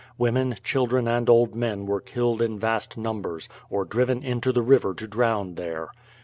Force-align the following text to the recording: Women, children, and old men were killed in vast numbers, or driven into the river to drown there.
Women, 0.17 0.55
children, 0.63 1.07
and 1.07 1.29
old 1.29 1.53
men 1.53 1.85
were 1.85 2.01
killed 2.01 2.41
in 2.41 2.57
vast 2.57 2.97
numbers, 2.97 3.47
or 3.69 3.85
driven 3.85 4.23
into 4.23 4.51
the 4.51 4.63
river 4.63 4.95
to 4.95 5.07
drown 5.07 5.53
there. 5.53 5.89